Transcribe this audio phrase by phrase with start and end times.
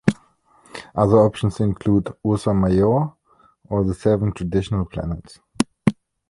[0.95, 3.11] Other options include Ursa Major,
[3.69, 5.39] or the seven traditional planets.